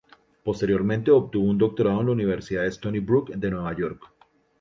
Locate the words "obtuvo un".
1.11-1.59